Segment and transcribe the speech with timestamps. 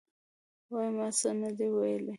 [0.71, 2.09] وایي: ما څه نه دي ویلي.